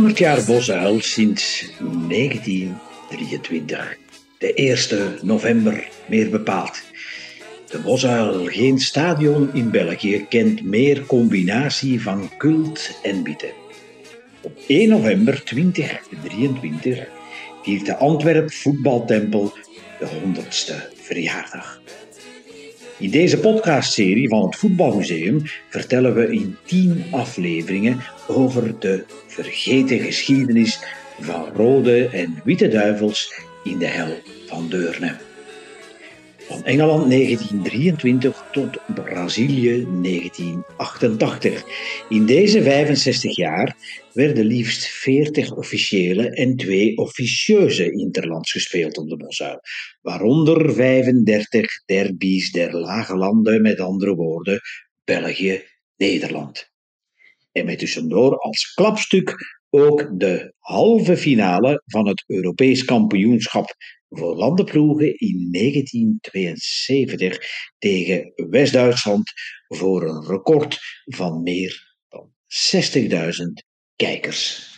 [0.00, 1.72] 100 jaar Bosuil sinds
[2.08, 3.96] 1923.
[4.38, 6.82] De 1 november, meer bepaald.
[7.70, 13.50] De Bosuil, geen stadion in België, kent meer combinatie van cult en bieten.
[14.42, 17.08] Op 1 november 2023
[17.62, 19.52] viert de Antwerp voetbaltempel
[19.98, 21.80] de 100ste verjaardag.
[23.00, 30.80] In deze podcastserie van het Voetbalmuseum vertellen we in 10 afleveringen over de vergeten geschiedenis
[31.20, 33.32] van rode en witte duivels
[33.64, 35.29] in de hel van Deurne.
[36.50, 41.64] Van Engeland 1923 tot Brazilië 1988.
[42.08, 43.76] In deze 65 jaar
[44.12, 49.60] werden liefst 40 officiële en twee officieuze interlands gespeeld op de Bosuil,
[50.00, 54.60] waaronder 35 derbies der lage landen, met andere woorden
[55.04, 55.62] België,
[55.96, 56.70] Nederland.
[57.52, 63.74] En met tussendoor als klapstuk ook de halve finale van het Europees kampioenschap
[64.08, 67.38] voor landenploegen in 1972
[67.78, 69.32] tegen West-Duitsland
[69.68, 72.30] voor een record van meer dan
[72.72, 73.10] 60.000
[73.96, 74.68] kijkers.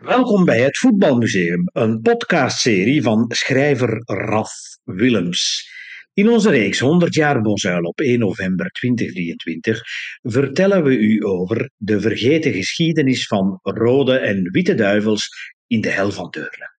[0.00, 4.52] Welkom bij het Voetbalmuseum, een podcastserie van schrijver Raf
[4.84, 5.70] Willems.
[6.14, 9.80] In onze reeks 100 jaar Bosuil op 1 november 2023
[10.22, 15.28] vertellen we u over de vergeten geschiedenis van rode en witte duivels
[15.66, 16.76] in de hel van Deurne.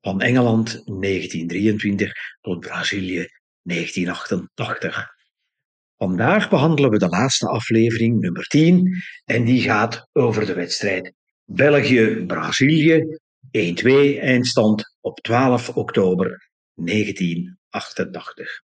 [0.00, 3.26] Van Engeland 1923 tot Brazilië
[3.62, 5.06] 1988.
[5.96, 11.12] Vandaag behandelen we de laatste aflevering, nummer 10, en die gaat over de wedstrijd
[11.44, 16.50] België-Brazilië 1-2 eindstand op 12 oktober
[17.76, 18.62] 1988.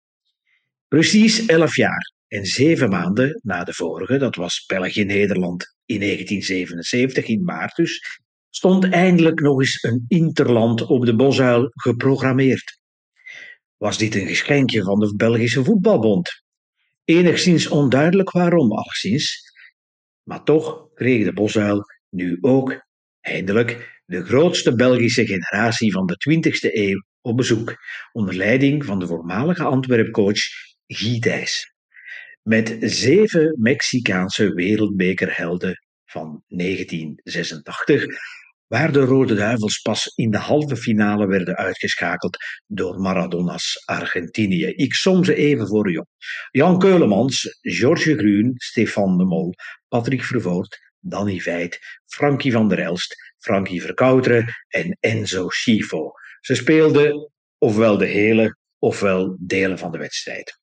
[0.87, 7.43] Precies 11 jaar en 7 maanden na de vorige, dat was België-Nederland in 1977 in
[7.43, 12.79] maart dus, stond eindelijk nog eens een interland op de Bosuil geprogrammeerd.
[13.77, 16.43] Was dit een geschenkje van de Belgische Voetbalbond?
[17.03, 19.51] Enigszins onduidelijk waarom, alleszins.
[20.23, 22.85] Maar toch kreeg de Bosuil nu ook,
[23.19, 27.75] eindelijk, de grootste Belgische generatie van de 20e eeuw op bezoek,
[28.11, 30.39] onder leiding van de voormalige Antwerpcoach
[30.87, 31.47] Guy.
[32.41, 38.05] Met zeven Mexicaanse wereldbekerhelden van 1986
[38.71, 42.37] waar de Rode Duivels pas in de halve finale werden uitgeschakeld
[42.67, 44.65] door Maradona's Argentinië.
[44.65, 46.07] Ik som ze even voor u op.
[46.51, 49.53] Jan Keulemans, George Gruun, Stefan de Mol,
[49.87, 56.11] Patrick Vervoort, Danny Veit, Frankie van der Elst, Frankie Verkouteren en Enzo Schifo.
[56.41, 60.59] Ze speelden ofwel de hele ofwel delen van de wedstrijd.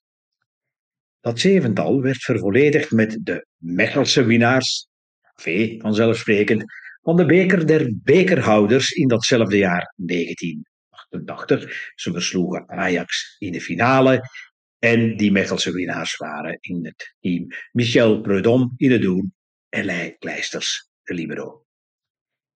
[1.21, 4.89] Dat zevental werd vervolledigd met de Mechelse winnaars,
[5.35, 6.65] V vanzelfsprekend,
[7.03, 11.93] van de beker der bekerhouders in datzelfde jaar 1988.
[11.95, 14.21] Ze versloegen Ajax in de finale
[14.79, 19.25] en die Mechelse winnaars waren in het team Michel Preudom in het doel
[19.69, 21.68] en Lei Kleisters, de libero.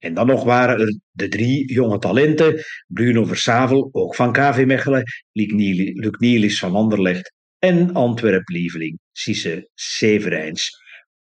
[0.03, 5.03] En dan nog waren er de drie jonge talenten, Bruno Versavel, ook van KV Mechelen,
[5.33, 10.71] Luc Nielis van Anderlecht en Antwerp-lieveling Cisse Severijns,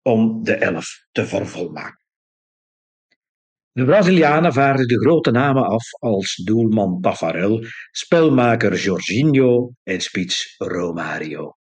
[0.02, 2.04] om de elf te vervolmaken.
[3.72, 11.58] De Brazilianen vaarden de grote namen af als doelman Tafarel, spelmaker Jorginho en spits Romario.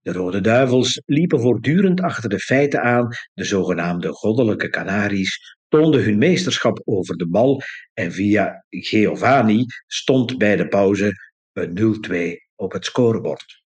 [0.00, 6.18] De Rode Duivels liepen voortdurend achter de feiten aan, de zogenaamde goddelijke Canaries toonden hun
[6.18, 7.62] meesterschap over de bal
[7.92, 11.12] en via Giovanni stond bij de pauze
[11.52, 13.62] een 0-2 op het scorebord.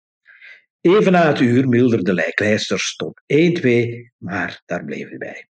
[0.80, 3.66] Even na het uur milderde Lijkleisters tot 1-2,
[4.16, 5.48] maar daar bleef het bij.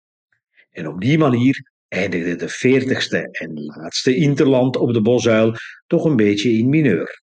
[0.71, 5.55] En op die manier eindigde de veertigste en laatste interland op de Bosuil
[5.87, 7.23] toch een beetje in mineur.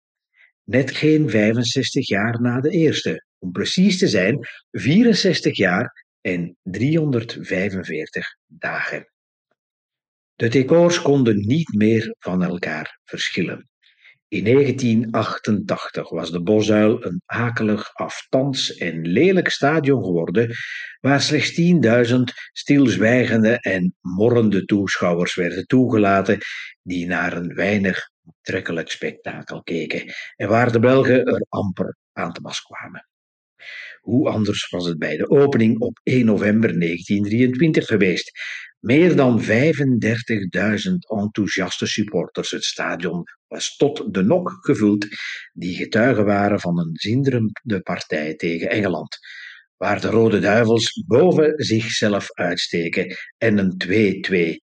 [0.63, 4.39] Net geen 65 jaar na de eerste, om precies te zijn
[4.71, 9.13] 64 jaar en 345 dagen.
[10.35, 13.69] De decors konden niet meer van elkaar verschillen.
[14.27, 20.51] In 1988 was de Bosuil een akelig, aftans en lelijk stadion geworden,
[20.99, 21.61] waar slechts
[22.11, 22.19] 10.000
[22.51, 26.37] stilzwijgende en morrende toeschouwers werden toegelaten,
[26.81, 32.41] die naar een weinig aantrekkelijk spektakel keken en waar de Belgen er amper aan te
[32.41, 33.07] pas kwamen.
[34.05, 38.31] Hoe anders was het bij de opening op 1 november 1923 geweest?
[38.79, 39.47] Meer dan 35.000
[41.17, 42.51] enthousiaste supporters.
[42.51, 45.07] Het stadion was tot de nok gevuld,
[45.53, 49.17] die getuigen waren van een zinderende partij tegen Engeland,
[49.77, 53.75] waar de Rode Duivels boven zichzelf uitsteken en een
[54.57, 54.59] 2-2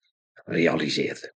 [0.45, 1.35] realiseerde.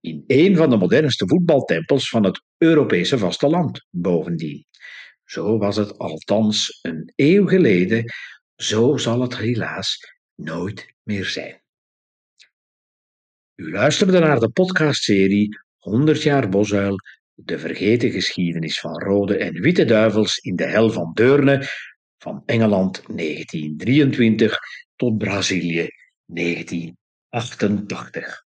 [0.00, 4.66] In een van de modernste voetbaltempels van het Europese vasteland, bovendien.
[5.24, 8.12] Zo was het althans een eeuw geleden,
[8.56, 9.98] zo zal het helaas
[10.34, 11.62] nooit meer zijn.
[13.54, 16.96] U luisterde naar de podcastserie 100 jaar Bosuil,
[17.34, 21.68] de vergeten geschiedenis van rode en witte duivels in de hel van Deurne,
[22.18, 24.58] van Engeland 1923
[24.96, 25.88] tot Brazilië
[26.26, 28.43] 1988.